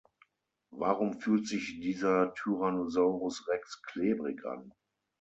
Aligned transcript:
Warum 0.71 1.19
fühlt 1.19 1.45
sich 1.47 1.79
dieser 1.79 2.33
Tyrannosaurus 2.33 3.47
Rex 3.47 3.83
klebrig 3.83 4.43
an? 4.47 4.73